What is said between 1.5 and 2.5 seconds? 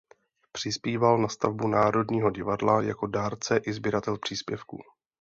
Národního